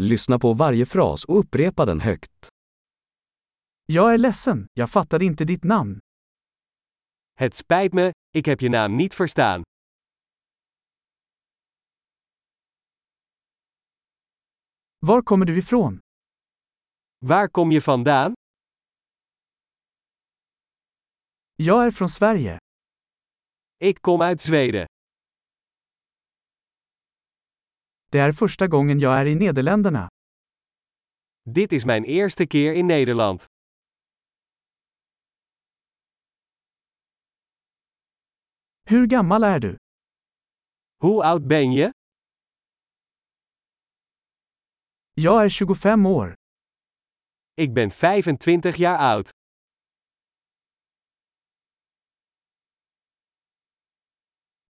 [0.00, 2.48] Lyssna på varje fras och upprepa den högt.
[3.86, 5.98] Jag är ledsen, jag fattade inte ditt namn.
[7.38, 9.62] Het spijt me, ik heb je naam niet verstaan.
[14.98, 16.00] Var kommer du ifrån?
[17.18, 18.32] Waar kom je vandaan?
[21.56, 22.58] Jag är från Sverige.
[23.78, 24.86] Ik kom uit Zweden.
[28.16, 30.08] Det är första gången jag är i Nederländerna.
[31.44, 33.40] Dit is mijn eerste keer in Nederland.
[38.88, 39.76] Hur gammal är du?
[41.02, 41.92] Hoe oud ben je?
[45.14, 46.34] Jag är 25 år.
[47.56, 49.30] Ik ben 25 jaar oud.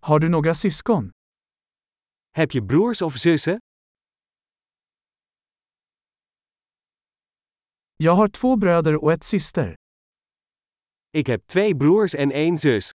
[0.00, 1.15] Har du några syskon?
[2.36, 3.58] Heb je broers of zussen?
[7.96, 9.74] Jag har två bröder och ett syster.
[11.10, 12.90] Ik heb twee broers en één zus.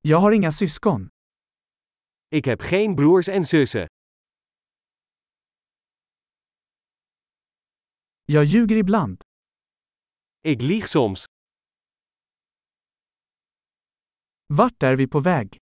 [0.00, 1.08] Jag har inga syskon.
[2.28, 3.86] Ik heb geen broers en zussen.
[8.24, 9.22] Jag ljuger ibland.
[10.40, 11.27] Ik lieg soms.
[14.50, 15.56] Vart är vi på väg?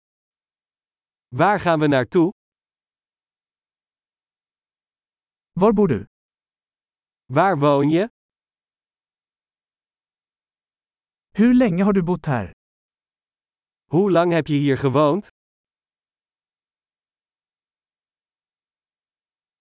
[1.28, 2.32] Waar gaan we naartoe?
[5.52, 6.06] Var bor du?
[7.26, 8.08] Waar woon je?
[11.32, 12.52] Hur länge har du bott här?
[13.90, 15.28] Hoe lang heb je hier gewoond?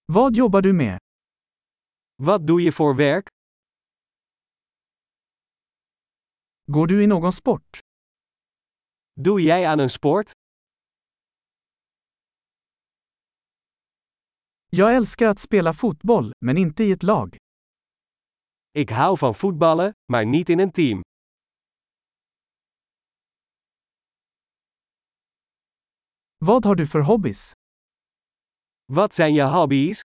[0.04, 0.98] Vad jobbar du med?
[2.16, 3.28] Wat doe je voor werk?
[6.66, 7.85] Går du i någon sport?
[9.20, 10.30] Doe jij aan een sport?
[14.68, 17.28] Jag älskar att spela fotboll, men inte i ett lag.
[18.72, 21.00] Ik hou van voetballen, maar niet in een team.
[26.38, 27.52] Vad har du för hobbies?
[28.92, 30.00] Wat zijn je hobby's?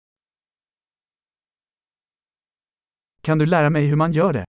[3.21, 4.45] Kan du lära mig hur man gör det?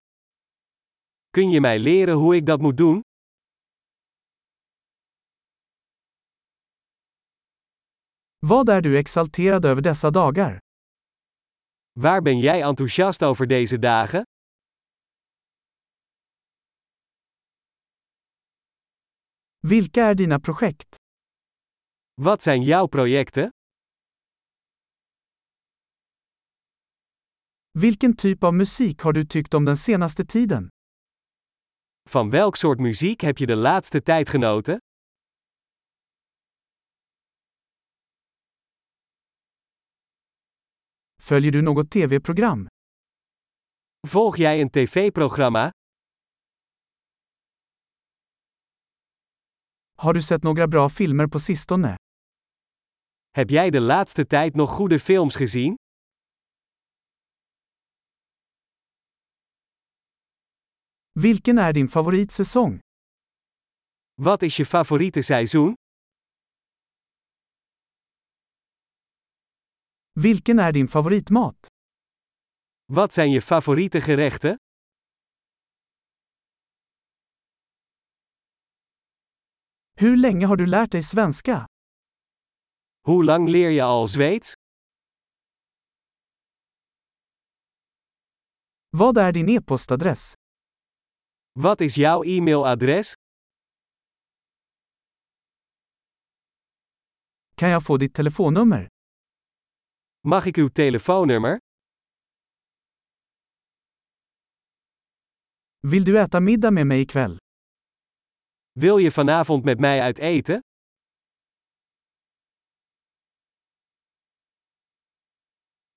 [1.30, 3.02] Kun je mij leren hoe ik dat moet doen?
[8.46, 10.58] Vad är du exalterad över dessa dagar?
[11.92, 14.22] Waar ben jij enthousiast over deze dagen?
[19.60, 20.96] Vilka är dina projekt?
[22.14, 23.50] Wat zijn jouw projecten?
[27.78, 30.68] Vilken typ av musik har du tyckt om den senaste tiden?
[32.10, 34.78] Van welk soort muziek heb je de laatste tijd genoten?
[41.22, 42.66] Följer du något tv-program?
[44.08, 45.70] Volg jij een tv-programma?
[49.98, 51.94] Har du sett några bra filmer på sistone?
[53.30, 55.74] Heb jij de laatste tijd nog goede films gezien?
[61.12, 62.78] Vilken är din favoritsäsong?
[64.14, 65.74] Wat is je favoriete seizoen?
[70.14, 71.66] Vilken är din favoritmat?
[72.86, 74.56] Wat zijn je favoriete gerechten?
[79.96, 81.66] Hur länge har du lärt dig svenska?
[83.06, 84.54] Hoe lang leer je al Zweeds?
[88.90, 90.34] Vad är din e-postadress?
[91.52, 93.14] Wat is jouw e-mailadres?
[97.56, 98.88] Kan jag få ditt telefonnummer?
[100.24, 101.56] Mag ik uw telefoonnummer?
[105.80, 107.36] Vill du äta middag med mig ikväll?
[108.72, 110.60] Wil je vanavond met mij uit eten?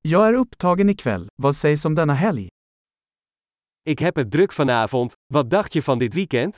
[0.02, 2.48] Jag är upptagen ikväll, vad sägs om denna helg?
[3.84, 6.58] Ik heb het druk vanavond, wat dacht je van dit weekend?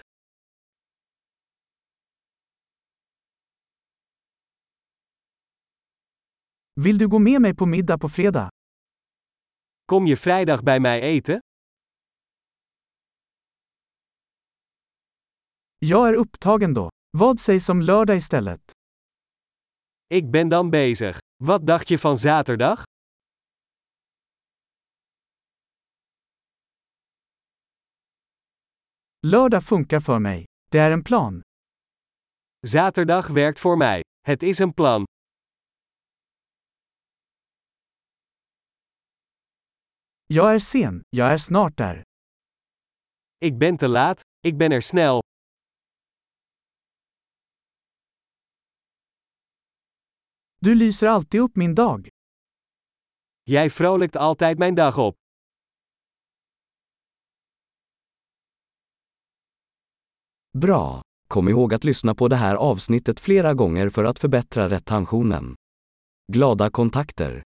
[6.80, 8.50] Vill du gå med mig på middag på fredag?
[9.86, 11.40] Kom je vrijdag bij mij eten?
[15.80, 16.90] Jag är upptagen då.
[17.18, 18.72] Vad sägs om lördag istället?
[20.10, 21.18] Ik ben dan bezig.
[21.44, 22.84] Wat dacht je van zaterdag?
[29.28, 30.46] Lördag funkar för mig.
[30.72, 31.42] Det är en plan.
[32.68, 34.02] Zaterdag werkt voor mij.
[34.28, 35.06] Het is een plan.
[40.30, 42.04] Jag är sen, jag är snart där.
[43.40, 45.22] Ik ben te laat, ik ben er snel.
[50.60, 52.08] Du lyser alltid upp min dag.
[53.44, 55.16] Jij vrolijkt altijd mijn dag op.
[60.58, 61.02] Bra!
[61.28, 65.56] Kom ihåg att lyssna på det här avsnittet flera gånger för att förbättra retentionen.
[66.34, 67.47] Glada kontakter!